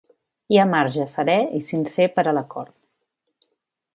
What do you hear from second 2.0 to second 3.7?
per a l’acord.